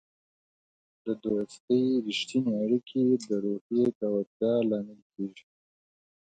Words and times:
د 1.05 1.05
دوستی 1.23 1.83
رښتیني 2.05 2.51
اړیکې 2.63 3.01
د 3.27 3.29
روحیې 3.43 3.85
پیاوړتیا 3.97 4.53
لامل 4.69 5.01
کیږي. 5.13 5.45